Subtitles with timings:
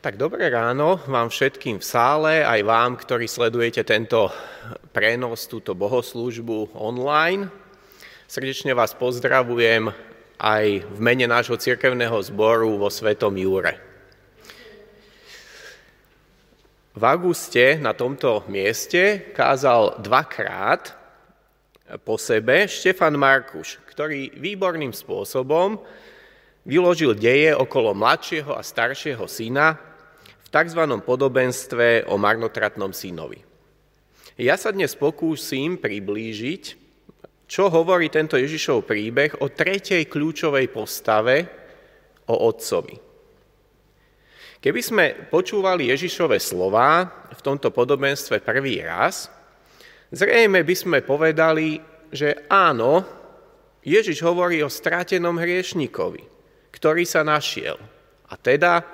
[0.00, 4.32] Tak dobré ráno vám všetkým v sále, aj vám, ktorí sledujete tento
[4.96, 7.52] prenos, túto bohoslúžbu online.
[8.24, 9.92] Srdečne vás pozdravujem
[10.40, 13.76] aj v mene nášho cirkevného zboru vo Svetom Júre.
[16.96, 20.96] V auguste na tomto mieste kázal dvakrát
[22.08, 25.76] po sebe Štefan Markuš, ktorý výborným spôsobom
[26.64, 29.89] vyložil deje okolo mladšieho a staršieho syna
[30.50, 30.82] tzv.
[31.06, 33.40] podobenstve o marnotratnom synovi.
[34.34, 36.62] Ja sa dnes pokúsim priblížiť,
[37.50, 41.60] čo hovorí tento Ježišov príbeh o tretej kľúčovej postave,
[42.30, 42.94] o otcovi.
[44.60, 49.26] Keby sme počúvali Ježišove slova v tomto podobenstve prvý raz,
[50.12, 51.80] zrejme by sme povedali,
[52.12, 53.02] že áno,
[53.80, 56.22] Ježiš hovorí o stratenom hriešnikovi,
[56.76, 57.80] ktorý sa našiel.
[58.30, 58.84] A teda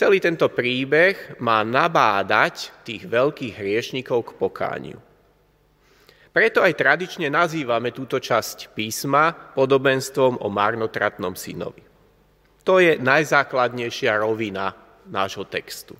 [0.00, 4.96] Celý tento príbeh má nabádať tých veľkých hriešnikov k pokániu.
[6.32, 11.84] Preto aj tradične nazývame túto časť písma podobenstvom o marnotratnom synovi.
[12.64, 14.72] To je najzákladnejšia rovina
[15.04, 15.92] nášho textu.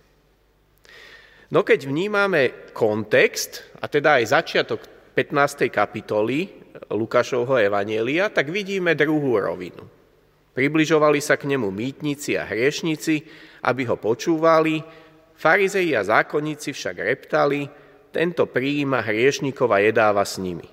[1.53, 4.81] No keď vnímame kontext, a teda aj začiatok
[5.13, 5.69] 15.
[5.69, 6.49] kapitoly
[6.89, 10.00] Lukášovho Evanielia, tak vidíme druhú rovinu.
[10.51, 13.23] Približovali sa k nemu mýtnici a hriešnici,
[13.63, 14.83] aby ho počúvali,
[15.39, 17.71] farizei a zákonníci však reptali,
[18.11, 20.67] tento prijíma hriešnikov a jedáva s nimi.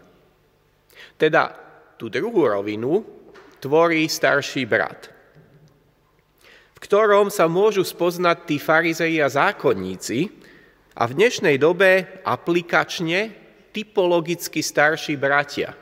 [1.15, 1.53] Teda
[1.97, 3.05] tú druhú rovinu
[3.61, 5.13] tvorí starší brat,
[6.73, 10.29] v ktorom sa môžu spoznať tí farizei a zákonníci
[10.97, 13.33] a v dnešnej dobe aplikačne
[13.73, 15.73] typologicky starší bratia,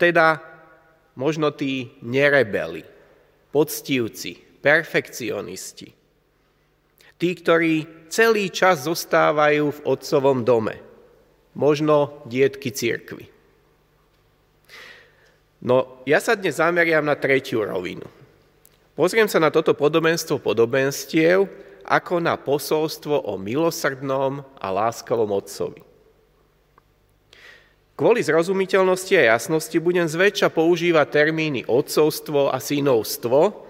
[0.00, 0.40] teda
[1.16, 2.93] možno tí nerebeli,
[3.54, 5.94] poctivci, perfekcionisti,
[7.14, 10.82] Tí, ktorí celý čas zostávajú v otcovom dome.
[11.54, 13.30] Možno dietky církvy.
[15.62, 18.04] No ja sa dnes zameriam na tretiu rovinu.
[18.98, 21.46] Pozriem sa na toto podobenstvo podobenstiev
[21.86, 25.93] ako na posolstvo o milosrdnom a láskavom otcovi.
[27.94, 33.66] Kvôli zrozumiteľnosti a jasnosti budem zväčša používať termíny otcovstvo a synovstvo,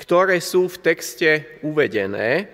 [0.00, 2.48] ktoré sú v texte uvedené,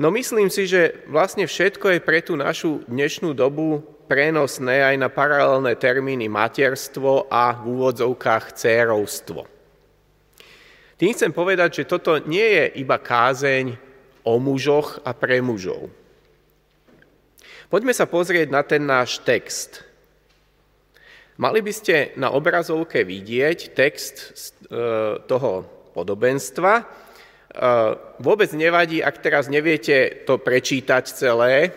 [0.00, 5.12] No myslím si, že vlastne všetko je pre tú našu dnešnú dobu prenosné aj na
[5.12, 9.44] paralelné termíny materstvo a v úvodzovkách cérovstvo.
[10.96, 13.76] Tým chcem povedať, že toto nie je iba kázeň
[14.24, 15.92] o mužoch a pre mužov.
[17.68, 19.84] Poďme sa pozrieť na ten náš text.
[21.40, 24.16] Mali by ste na obrazovke vidieť text
[24.68, 25.64] e, toho
[25.96, 26.84] podobenstva,
[28.22, 31.74] Vôbec nevadí, ak teraz neviete to prečítať celé,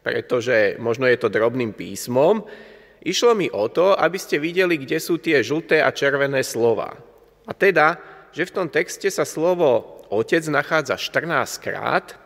[0.00, 2.44] pretože možno je to drobným písmom.
[3.04, 6.96] Išlo mi o to, aby ste videli, kde sú tie žlté a červené slova.
[7.44, 8.00] A teda,
[8.32, 12.16] že v tom texte sa slovo otec nachádza 14 krát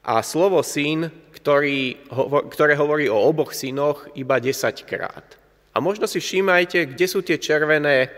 [0.00, 2.00] a slovo syn, ktorý,
[2.48, 5.39] ktoré hovorí o oboch synoch, iba 10 krát.
[5.70, 8.10] A možno si všímajte, kde sú tie červené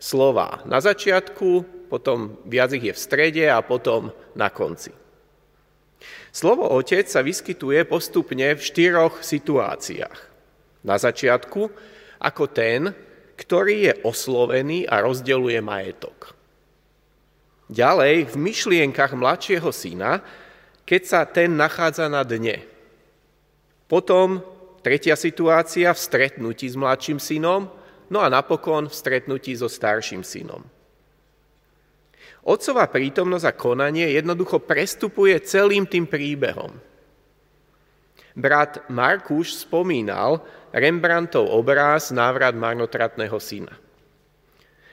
[0.00, 0.64] slova.
[0.64, 4.92] Na začiatku, potom viac ich je v strede a potom na konci.
[6.34, 10.18] Slovo otec sa vyskytuje postupne v štyroch situáciách.
[10.84, 11.70] Na začiatku
[12.18, 12.90] ako ten,
[13.38, 16.34] ktorý je oslovený a rozdeluje majetok.
[17.70, 20.20] Ďalej v myšlienkach mladšieho syna,
[20.84, 22.60] keď sa ten nachádza na dne.
[23.88, 24.44] Potom
[24.84, 27.72] tretia situácia v stretnutí s mladším synom,
[28.12, 30.60] no a napokon v stretnutí so starším synom.
[32.44, 36.76] Otcová prítomnosť a konanie jednoducho prestupuje celým tým príbehom.
[38.36, 43.72] Brat Markuš spomínal Rembrandtov obráz Návrat marnotratného syna.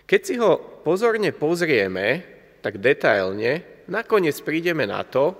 [0.08, 2.24] Keď si ho pozorne pozrieme,
[2.64, 5.36] tak detailne, nakoniec prídeme na to,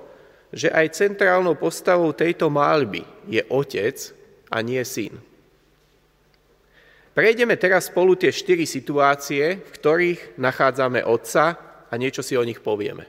[0.52, 3.96] že aj centrálnou postavou tejto malby je otec
[4.52, 5.18] a nie syn.
[7.12, 11.60] Prejdeme teraz spolu tie štyri situácie, v ktorých nachádzame otca
[11.92, 13.04] a niečo si o nich povieme.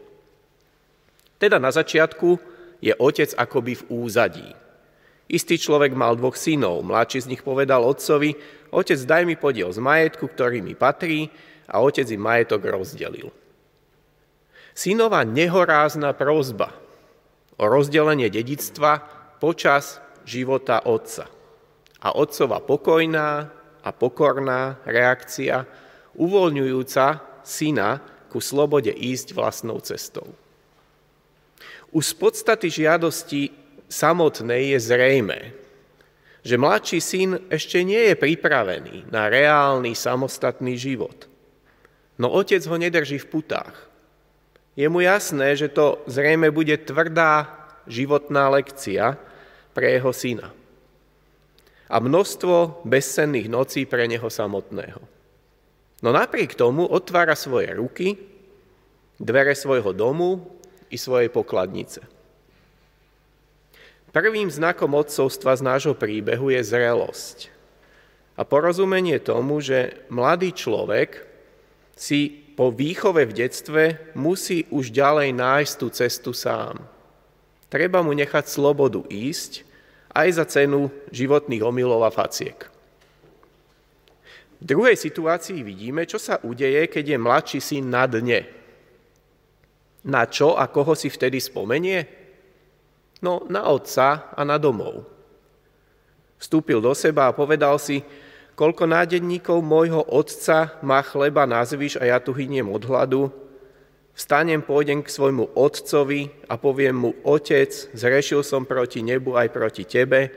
[1.38, 2.38] Teda na začiatku
[2.82, 4.50] je otec akoby v úzadí.
[5.30, 8.34] Istý človek mal dvoch synov, mladší z nich povedal otcovi,
[8.74, 11.30] otec daj mi podiel z majetku, ktorý mi patrí
[11.70, 13.30] a otec im majetok rozdelil.
[14.76, 16.74] Synova nehorázna prozba
[17.56, 19.00] o rozdelenie dedictva
[19.40, 21.31] počas života otca.
[22.02, 23.46] A otcova pokojná
[23.82, 25.66] a pokorná reakcia,
[26.14, 27.06] uvoľňujúca
[27.42, 27.98] syna
[28.30, 30.26] ku slobode ísť vlastnou cestou.
[31.92, 33.52] Už z podstaty žiadosti
[33.90, 35.40] samotnej je zrejme,
[36.42, 41.28] že mladší syn ešte nie je pripravený na reálny samostatný život.
[42.16, 43.76] No otec ho nedrží v putách.
[44.72, 47.46] Je mu jasné, že to zrejme bude tvrdá
[47.84, 49.20] životná lekcia
[49.76, 50.48] pre jeho syna.
[51.90, 55.02] A množstvo bezcenných nocí pre neho samotného.
[56.02, 58.18] No napriek tomu otvára svoje ruky,
[59.22, 60.42] dvere svojho domu
[60.90, 62.02] i svojej pokladnice.
[64.12, 67.48] Prvým znakom odcovstva z nášho príbehu je zrelosť
[68.36, 71.24] a porozumenie tomu, že mladý človek
[71.96, 73.82] si po výchove v detstve
[74.12, 76.84] musí už ďalej nájsť tú cestu sám.
[77.72, 79.64] Treba mu nechať slobodu ísť
[80.12, 82.68] aj za cenu životných omylov a faciek.
[84.62, 88.46] V druhej situácii vidíme, čo sa udeje, keď je mladší syn na dne.
[90.06, 92.06] Na čo a koho si vtedy spomenie?
[93.22, 95.06] No na otca a na domov.
[96.38, 98.02] Vstúpil do seba a povedal si,
[98.54, 103.30] koľko nádenníkov môjho otca má chleba nazvíš a ja tu hyniem od hladu,
[104.12, 109.84] vstanem, pôjdem k svojmu otcovi a poviem mu, otec, zrešil som proti nebu aj proti
[109.88, 110.32] tebe,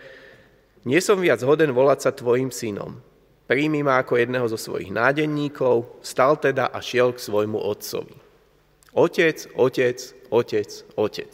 [0.86, 3.01] nie som viac hoden volať sa tvojim synom.
[3.45, 8.18] Príjmi ma ako jedného zo svojich nádenníkov, stal teda a šiel k svojmu otcovi.
[8.94, 9.98] Otec, otec,
[10.30, 11.33] otec, otec.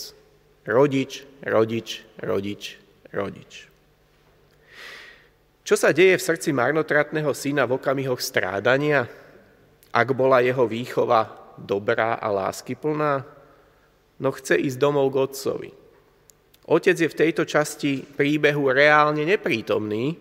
[0.67, 2.63] Rodič, rodič, rodič,
[3.11, 3.53] rodič.
[5.61, 9.07] Čo sa deje v srdci marnotratného syna v okamihoch strádania,
[9.91, 13.25] ak bola jeho výchova dobrá a láskyplná?
[14.21, 15.71] No chce ísť domov k otcovi.
[16.69, 20.13] Otec je v tejto časti príbehu reálne neprítomný.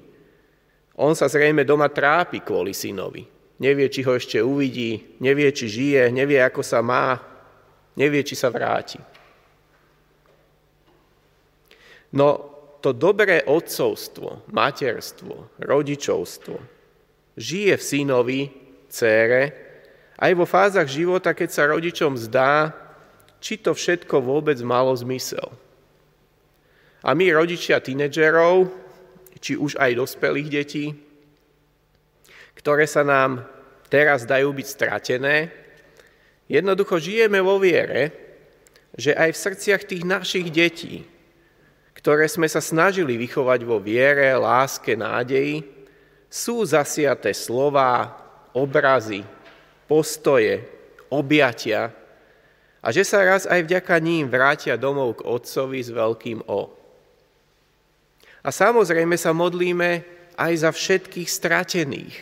[0.97, 3.25] On sa zrejme doma trápi kvôli synovi.
[3.61, 7.21] Nevie, či ho ešte uvidí, nevie, či žije, nevie, ako sa má,
[7.93, 8.97] nevie, či sa vráti.
[12.17, 12.29] No
[12.81, 16.81] to dobré otcovstvo, materstvo, rodičovstvo
[17.41, 18.41] žije v synovi,
[18.89, 19.70] cére,
[20.21, 22.77] aj vo fázach života, keď sa rodičom zdá,
[23.41, 25.49] či to všetko vôbec malo zmysel.
[27.01, 28.69] A my, rodičia tínedžerov,
[29.41, 30.93] či už aj dospelých detí,
[32.53, 33.49] ktoré sa nám
[33.89, 35.49] teraz dajú byť stratené,
[36.45, 38.13] jednoducho žijeme vo viere,
[38.93, 41.09] že aj v srdciach tých našich detí
[42.01, 45.61] ktoré sme sa snažili vychovať vo viere, láske, nádeji,
[46.33, 48.17] sú zasiaté slova,
[48.57, 49.21] obrazy,
[49.91, 50.63] postoje,
[51.11, 51.91] objatia
[52.79, 56.71] a že sa raz aj vďaka ním vrátia domov k Otcovi s veľkým O.
[58.47, 60.07] A samozrejme sa modlíme
[60.39, 62.15] aj za všetkých stratených,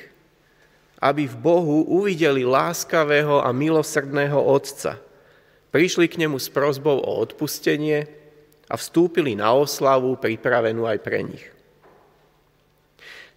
[1.04, 4.96] aby v Bohu uvideli láskavého a milosrdného Otca.
[5.68, 8.18] Prišli k nemu s prozbou o odpustenie,
[8.68, 11.44] a vstúpili na oslavu pripravenú aj pre nich.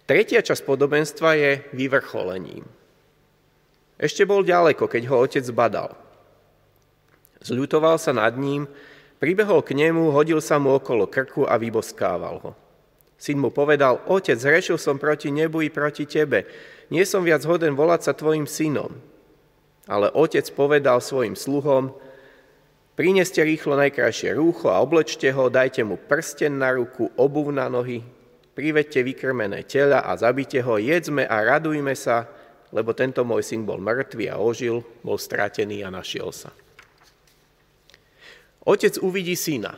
[0.04, 2.68] Tretia časť podobenstva je vyvrcholením.
[4.02, 5.94] Ešte bol ďaleko, keď ho otec badal.
[7.38, 8.66] Zľutoval sa nad ním,
[9.22, 12.50] pribehol k nemu, hodil sa mu okolo krku a vyboskával ho.
[13.14, 16.42] Syn mu povedal, otec, zrešil som proti nebu i proti tebe,
[16.90, 18.90] nie som viac hoden volať sa tvojim synom.
[19.86, 21.94] Ale otec povedal svojim sluhom,
[22.92, 28.04] Prineste rýchlo najkrajšie rúcho a oblečte ho, dajte mu prsten na ruku, obuv na nohy,
[28.52, 32.28] privedte vykrmené tela a zabite ho, jedzme a radujme sa,
[32.72, 36.48] lebo tento môj syn bol mŕtvý a ožil, bol stratený a našiel sa.
[38.64, 39.76] Otec uvidí syna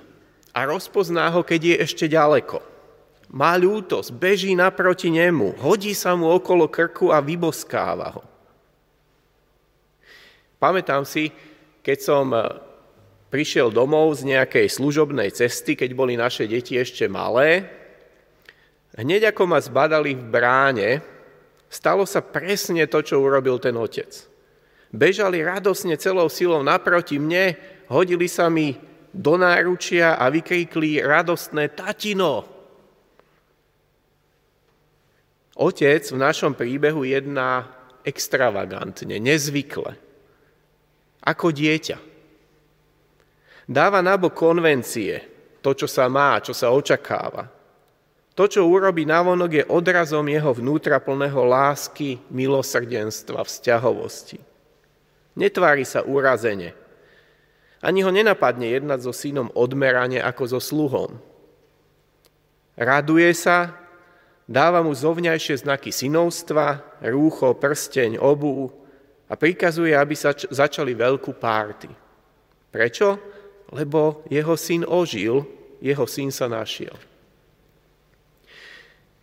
[0.54, 2.62] a rozpozná ho, keď je ešte ďaleko.
[3.34, 8.22] Má ľútosť, beží naproti nemu, hodí sa mu okolo krku a vyboskáva ho.
[10.62, 11.34] Pamätám si,
[11.82, 12.30] keď som
[13.34, 17.66] prišiel domov z nejakej služobnej cesty, keď boli naše deti ešte malé,
[18.94, 20.90] hneď ako ma zbadali v bráne,
[21.74, 24.14] stalo sa presne to, čo urobil ten otec.
[24.94, 27.58] Bežali radosne celou silou naproti mne,
[27.90, 28.78] hodili sa mi
[29.10, 32.46] do náručia a vykríkli radostné tatino.
[35.54, 37.66] Otec v našom príbehu jedná
[38.02, 39.98] extravagantne, nezvykle,
[41.26, 41.98] ako dieťa.
[43.70, 45.14] Dáva nabok konvencie,
[45.62, 47.53] to, čo sa má, čo sa očakáva.
[48.34, 54.42] To, čo urobí navonok, je odrazom jeho vnútra plného lásky, milosrdenstva, vzťahovosti.
[55.38, 56.74] Netvári sa urazene.
[57.78, 61.14] Ani ho nenapadne jednať so synom odmerane ako so sluhom.
[62.74, 63.70] Raduje sa,
[64.50, 68.74] dáva mu zovňajšie znaky synovstva, rúcho, prsteň, obu
[69.30, 71.86] a prikazuje, aby sa začali veľkú párty.
[72.74, 73.34] Prečo?
[73.74, 75.42] lebo jeho syn ožil,
[75.82, 76.94] jeho syn sa našiel.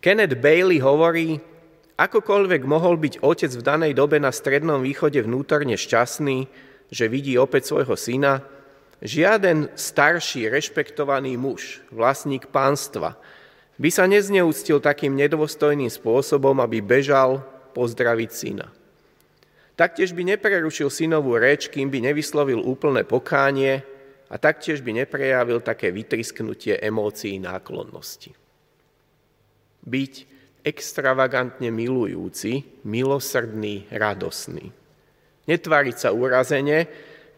[0.02, 1.38] Kenneth Bailey hovorí,
[1.94, 6.50] akokoľvek mohol byť otec v danej dobe na Strednom východe vnútorne šťastný,
[6.90, 8.42] že vidí opäť svojho syna,
[8.98, 13.14] žiaden starší, rešpektovaný muž, vlastník pánstva,
[13.78, 17.38] by sa nezneúctil takým nedôstojným spôsobom, aby bežal
[17.70, 18.74] pozdraviť syna.
[19.78, 23.86] Taktiež by neprerušil synovú reč, kým by nevyslovil úplné pokánie
[24.26, 28.41] a taktiež by neprejavil také vytrisknutie emócií náklonnosti
[29.82, 30.14] byť
[30.62, 34.70] extravagantne milujúci, milosrdný, radosný.
[35.50, 36.86] Netváriť sa urazene,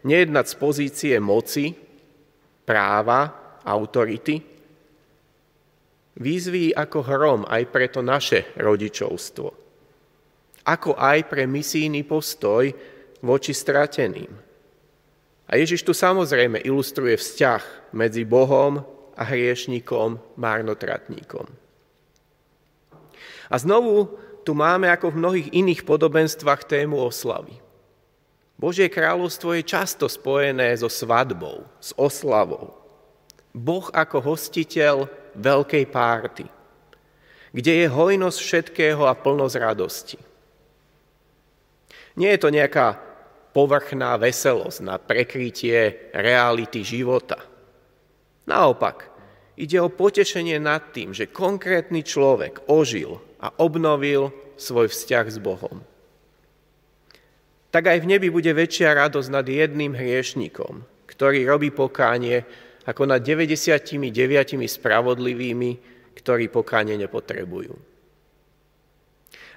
[0.05, 1.73] nejednať z pozície moci,
[2.65, 3.33] práva,
[3.65, 4.37] autority.
[6.15, 9.47] Výzvy ako hrom aj pre to naše rodičovstvo.
[10.65, 12.69] Ako aj pre misijný postoj
[13.25, 14.31] voči strateným.
[15.45, 18.81] A Ježiš tu samozrejme ilustruje vzťah medzi Bohom
[19.13, 21.64] a hriešnikom, márnotratníkom.
[23.49, 27.57] A znovu tu máme ako v mnohých iných podobenstvách tému oslavy.
[28.55, 32.71] Božie kráľovstvo je často spojené so svadbou, s oslavou.
[33.51, 36.45] Boh ako hostiteľ veľkej párty,
[37.51, 40.19] kde je hojnosť všetkého a plnosť radosti.
[42.15, 42.95] Nie je to nejaká
[43.55, 47.39] povrchná veselosť na prekrytie reality života.
[48.47, 49.14] Naopak,
[49.55, 55.83] ide o potešenie nad tým, že konkrétny človek ožil a obnovil svoj vzťah s Bohom.
[57.71, 62.47] Tak aj v nebi bude väčšia radosť nad jedným hriešnikom, ktorý robí pokánie,
[62.87, 63.99] ako nad 99
[64.63, 65.71] spravodlivými,
[66.15, 67.75] ktorí pokánie nepotrebujú.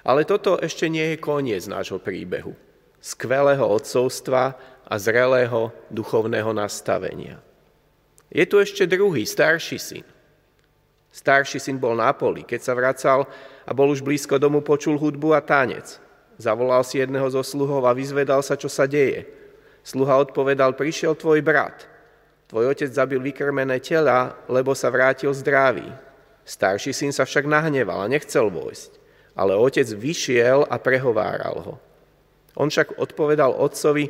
[0.03, 2.55] Ale toto ešte nie je koniec nášho príbehu.
[2.99, 7.39] Skvelého odcovstva a zrelého duchovného nastavenia.
[8.29, 10.05] Je tu ešte druhý, starší syn.
[11.09, 12.45] Starší syn bol na poli.
[12.45, 13.25] Keď sa vracal
[13.65, 15.97] a bol už blízko domu, počul hudbu a tanec.
[16.37, 19.25] Zavolal si jedného zo sluhov a vyzvedal sa, čo sa deje.
[19.81, 21.89] Sluha odpovedal, prišiel tvoj brat.
[22.49, 25.89] Tvoj otec zabil vykrmené tela, lebo sa vrátil zdravý.
[26.45, 29.01] Starší syn sa však nahneval a nechcel vojsť.
[29.33, 31.75] Ale otec vyšiel a prehováral ho.
[32.57, 34.09] On však odpovedal otcovi,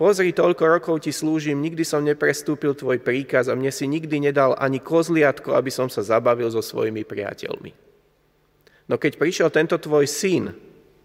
[0.00, 4.56] Pozri, toľko rokov ti slúžim, nikdy som neprestúpil tvoj príkaz a mne si nikdy nedal
[4.56, 7.76] ani kozliatko, aby som sa zabavil so svojimi priateľmi.
[8.88, 10.56] No keď prišiel tento tvoj syn,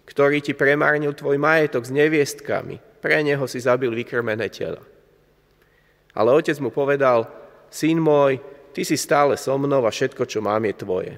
[0.08, 4.80] ktorý ti premárnil tvoj majetok s neviestkami, pre neho si zabil vykrmené tela.
[6.16, 7.28] Ale otec mu povedal,
[7.68, 8.40] syn môj,
[8.72, 11.14] ty si stále so mnou a všetko, čo mám, je tvoje.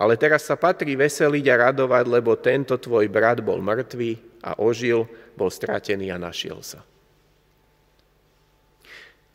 [0.00, 5.04] Ale teraz sa patrí veseliť a radovať, lebo tento tvoj brat bol mŕtvý a ožil,
[5.36, 6.80] bol stratený a našiel sa.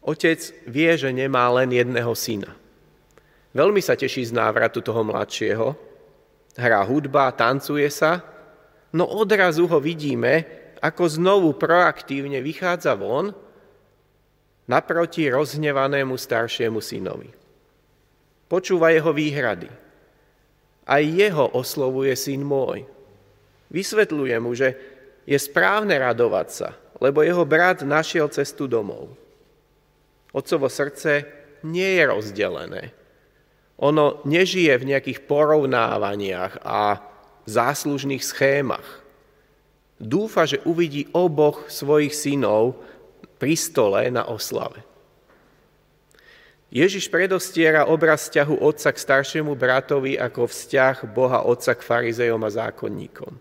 [0.07, 2.55] Otec vie, že nemá len jedného syna.
[3.51, 5.75] Veľmi sa teší z návratu toho mladšieho.
[6.55, 8.23] Hrá hudba, tancuje sa,
[8.95, 10.47] no odrazu ho vidíme,
[10.79, 13.35] ako znovu proaktívne vychádza von
[14.69, 17.29] naproti rozhnevanému staršiemu synovi.
[18.47, 19.67] Počúva jeho výhrady.
[20.87, 22.87] Aj jeho oslovuje syn môj.
[23.67, 24.79] Vysvetľuje mu, že
[25.27, 26.69] je správne radovať sa,
[27.03, 29.11] lebo jeho brat našiel cestu domov.
[30.38, 31.25] Otcovo srdce
[31.65, 32.94] nie je rozdelené.
[33.82, 37.01] Ono nežije v nejakých porovnávaniach a
[37.50, 39.01] záslužných schémach.
[39.98, 42.77] Dúfa, že uvidí oboch svojich synov
[43.41, 44.86] pri stole na oslave.
[46.70, 52.53] Ježiš predostiera obraz vzťahu otca k staršiemu bratovi ako vzťah Boha otca k farizejom a
[52.53, 53.34] zákonníkom.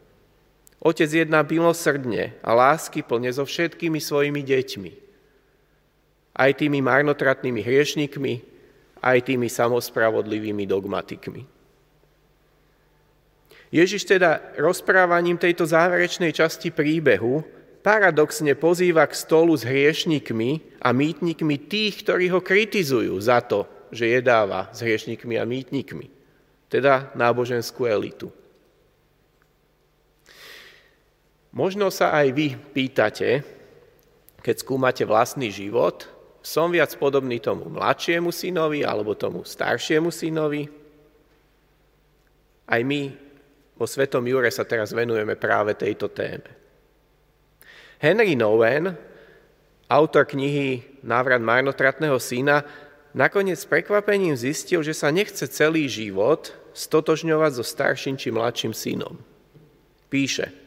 [0.80, 4.92] Otec jedná milosrdne a lásky plne so všetkými svojimi deťmi–
[6.36, 8.34] aj tými marnotratnými hriešnikmi,
[9.00, 11.42] aj tými samospravodlivými dogmatikmi.
[13.72, 17.42] Ježiš teda rozprávaním tejto záverečnej časti príbehu
[17.82, 24.10] paradoxne pozýva k stolu s hriešnikmi a mýtnikmi tých, ktorí ho kritizujú za to, že
[24.10, 26.06] jedáva s hriešnikmi a mýtnikmi,
[26.70, 28.30] teda náboženskú elitu.
[31.56, 33.40] Možno sa aj vy pýtate,
[34.44, 36.15] keď skúmate vlastný život,
[36.46, 40.70] som viac podobný tomu mladšiemu synovi alebo tomu staršiemu synovi?
[42.70, 43.10] Aj my
[43.74, 46.46] vo Svetom Jure sa teraz venujeme práve tejto téme.
[47.98, 48.94] Henry Nowen,
[49.90, 52.62] autor knihy Návrat marnotratného syna,
[53.10, 59.18] nakoniec prekvapením zistil, že sa nechce celý život stotožňovať so starším či mladším synom.
[60.06, 60.65] Píše,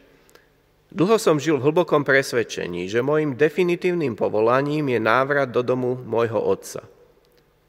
[0.90, 6.42] Dlho som žil v hlbokom presvedčení, že môjim definitívnym povolaním je návrat do domu môjho
[6.42, 6.82] otca.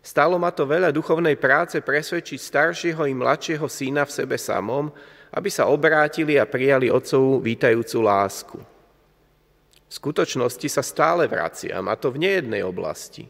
[0.01, 4.89] Stalo ma to veľa duchovnej práce presvedčiť staršieho i mladšieho syna v sebe samom,
[5.37, 8.57] aby sa obrátili a prijali otcovú vítajúcu lásku.
[8.57, 13.29] V skutočnosti sa stále vraciam, a to v nejednej oblasti.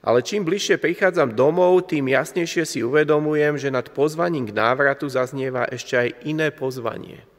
[0.00, 5.68] Ale čím bližšie prichádzam domov, tým jasnejšie si uvedomujem, že nad pozvaním k návratu zaznieva
[5.68, 7.20] ešte aj iné pozvanie–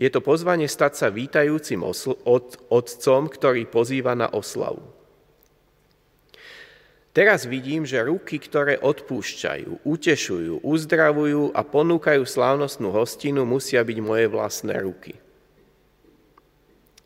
[0.00, 4.82] je to pozvanie stať sa vítajúcim otcom, ktorý pozýva na oslavu.
[7.12, 14.26] Teraz vidím, že ruky, ktoré odpúšťajú, utešujú, uzdravujú a ponúkajú slávnostnú hostinu, musia byť moje
[14.32, 15.20] vlastné ruky.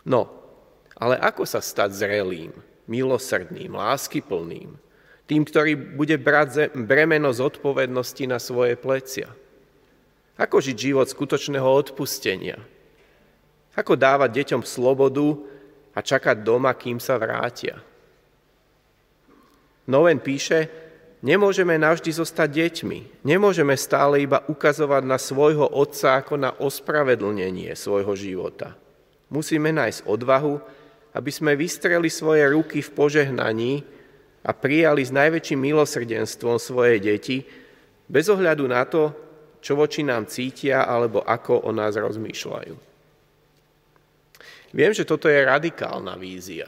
[0.07, 0.31] No,
[0.95, 2.55] ale ako sa stať zrelým,
[2.87, 4.79] milosrdným, láskyplným,
[5.27, 9.27] tým, ktorý bude brať bremeno zodpovednosti na svoje plecia?
[10.39, 12.63] Ako žiť život skutočného odpustenia,
[13.77, 15.37] ako dávať deťom slobodu
[15.93, 17.77] a čakať doma, kým sa vrátia.
[19.87, 20.67] Noven píše,
[21.21, 23.23] nemôžeme navždy zostať deťmi.
[23.23, 28.75] Nemôžeme stále iba ukazovať na svojho otca ako na ospravedlnenie svojho života.
[29.31, 30.59] Musíme nájsť odvahu,
[31.15, 33.85] aby sme vystreli svoje ruky v požehnaní
[34.47, 37.43] a prijali s najväčším milosrdenstvom svoje deti,
[38.07, 39.11] bez ohľadu na to,
[39.59, 42.86] čo voči nám cítia alebo ako o nás rozmýšľajú.
[44.75, 46.67] Viem, že toto je radikálna vízia.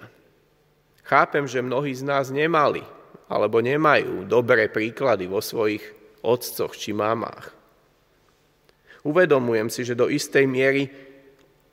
[1.02, 2.84] Chápem, že mnohí z nás nemali
[3.32, 5.82] alebo nemajú dobré príklady vo svojich
[6.20, 7.52] otcoch či mamách.
[9.04, 10.92] Uvedomujem si, že do istej miery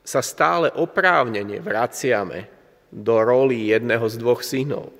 [0.06, 2.48] sa stále oprávnene vraciame
[2.88, 4.94] do roli jedného z dvoch synov.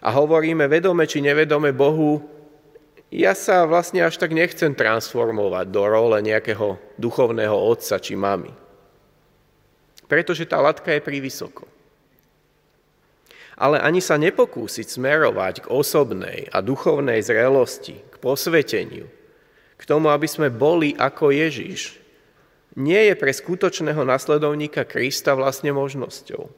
[0.00, 2.22] A hovoríme vedome či nevedome Bohu,
[3.10, 8.54] ja sa vlastne až tak nechcem transformovať do role nejakého duchovného otca či mamy
[10.10, 11.70] pretože tá latka je vysoko.
[13.54, 19.06] Ale ani sa nepokúsiť smerovať k osobnej a duchovnej zrelosti, k posveteniu,
[19.78, 22.02] k tomu, aby sme boli ako Ježiš,
[22.74, 26.50] nie je pre skutočného nasledovníka Krista vlastne možnosťou.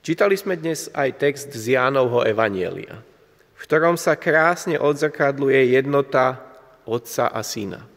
[0.00, 3.04] Čítali sme dnes aj text z Jánovho Evanielia,
[3.56, 6.40] v ktorom sa krásne odzrkadluje jednota
[6.88, 7.89] otca a syna.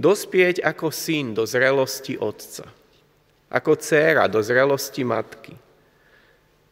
[0.00, 2.64] Dospieť ako syn do zrelosti otca,
[3.52, 5.52] ako dcéra do zrelosti matky,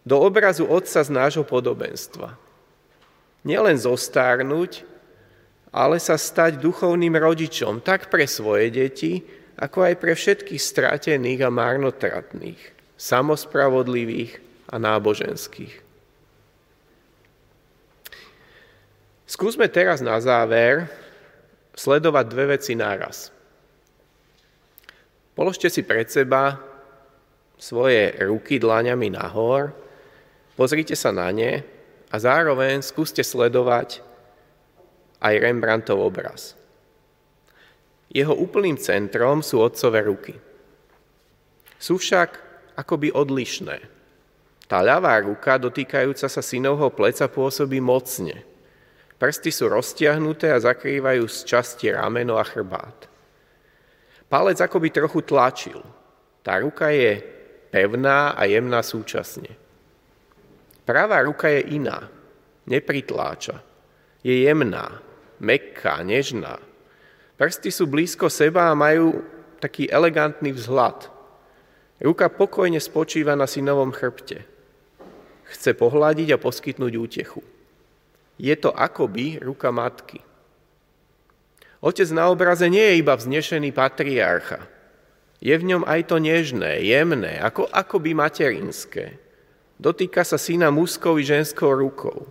[0.00, 2.32] do obrazu otca z nášho podobenstva.
[3.44, 4.80] Nielen zostárnuť,
[5.68, 9.20] ale sa stať duchovným rodičom tak pre svoje deti,
[9.60, 12.60] ako aj pre všetkých stratených a marnotratných,
[12.96, 14.40] samospravodlivých
[14.72, 15.84] a náboženských.
[19.28, 20.88] Skúsme teraz na záver
[21.78, 23.30] sledovať dve veci náraz.
[25.38, 26.58] Položte si pred seba
[27.54, 29.70] svoje ruky dláňami nahor,
[30.58, 31.62] pozrite sa na ne
[32.10, 34.02] a zároveň skúste sledovať
[35.22, 36.58] aj Rembrandtov obraz.
[38.10, 40.34] Jeho úplným centrom sú otcové ruky.
[41.78, 42.30] Sú však
[42.74, 43.78] akoby odlišné.
[44.66, 48.42] Tá ľavá ruka, dotýkajúca sa synovho pleca, pôsobí mocne,
[49.18, 53.10] Prsty sú roztiahnuté a zakrývajú z časti rameno a chrbát.
[54.30, 55.82] Palec akoby trochu tlačil.
[56.46, 57.18] Tá ruka je
[57.74, 59.50] pevná a jemná súčasne.
[60.86, 62.06] Pravá ruka je iná,
[62.70, 63.58] nepritláča.
[64.22, 65.02] Je jemná,
[65.42, 66.62] mekká, nežná.
[67.34, 69.18] Prsty sú blízko seba a majú
[69.58, 71.10] taký elegantný vzhľad.
[71.98, 74.46] Ruka pokojne spočíva na synovom chrbte.
[75.50, 77.57] Chce pohľadiť a poskytnúť útechu
[78.38, 80.22] je to akoby ruka matky.
[81.78, 84.66] Otec na obraze nie je iba vznešený patriarcha.
[85.38, 89.18] Je v ňom aj to nežné, jemné, ako, akoby materinské.
[89.78, 92.26] Dotýka sa syna mužskou i ženskou rukou.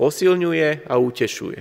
[0.00, 1.60] Posilňuje a utešuje.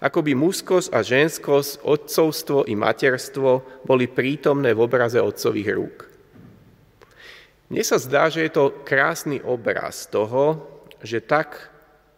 [0.00, 5.98] Akoby mužskosť a ženskosť, otcovstvo i materstvo boli prítomné v obraze otcových rúk.
[7.68, 10.64] Mne sa zdá, že je to krásny obraz toho,
[11.04, 11.71] že tak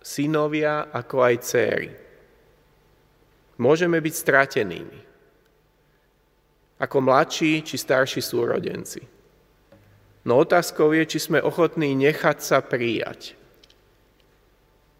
[0.04, 1.90] synovia ako aj céry.
[3.56, 5.00] Môžeme byť stratenými,
[6.76, 9.00] ako mladší či starší súrodenci.
[10.28, 13.32] No otázkou je, či sme ochotní nechať sa prijať,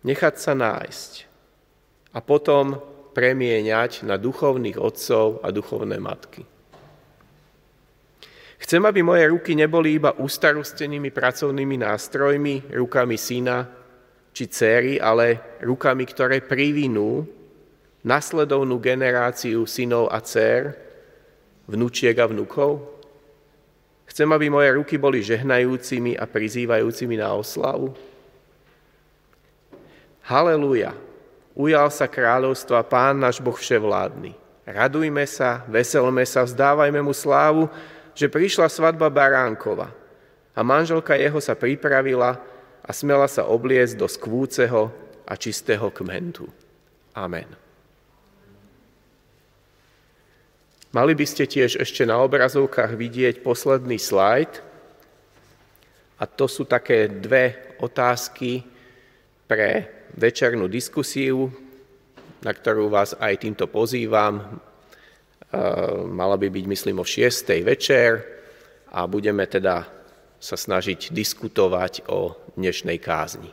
[0.09, 1.13] nechať sa nájsť
[2.17, 2.81] a potom
[3.13, 6.45] premieňať na duchovných otcov a duchovné matky.
[8.65, 13.84] Chcem, aby moje ruky neboli iba ustarostenými pracovnými nástrojmi, rukami syna
[14.35, 17.23] či céry, ale rukami, ktoré privinú
[18.03, 20.75] nasledovnú generáciu synov a dcer,
[21.71, 22.83] vnúčiek a vnúkov?
[24.11, 27.95] Chcem, aby moje ruky boli žehnajúcimi a prizývajúcimi na oslavu?
[30.27, 30.93] Halelúja!
[31.55, 34.35] Ujal sa kráľovstva Pán náš Boh vševládny.
[34.67, 37.71] Radujme sa, veselme sa, vzdávajme mu slávu,
[38.17, 39.95] že prišla svadba Baránkova
[40.55, 42.39] a manželka jeho sa pripravila
[42.85, 44.93] a smela sa obliecť do skvúceho
[45.25, 46.45] a čistého kmentu.
[47.17, 47.49] Amen.
[50.95, 54.63] Mali by ste tiež ešte na obrazovkách vidieť posledný slajd.
[56.21, 58.63] A to sú také dve otázky
[59.51, 61.51] pre večernú diskusiu,
[62.47, 64.63] na ktorú vás aj týmto pozývam.
[66.07, 67.51] Mala by byť, myslím, o 6.
[67.67, 68.23] večer
[68.95, 69.83] a budeme teda
[70.45, 73.49] sa snažiť diskutovať o dnešnej kázni.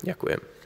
[0.00, 0.57] Ďakujem.